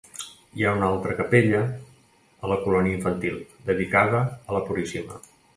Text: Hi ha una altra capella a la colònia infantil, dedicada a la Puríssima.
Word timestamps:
Hi 0.59 0.63
ha 0.63 0.71
una 0.77 0.87
altra 0.93 1.17
capella 1.19 1.59
a 2.45 2.51
la 2.53 2.59
colònia 2.65 2.97
infantil, 3.01 3.39
dedicada 3.71 4.27
a 4.31 4.57
la 4.59 4.67
Puríssima. 4.73 5.25